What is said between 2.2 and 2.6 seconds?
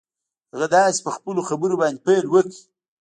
وکړ.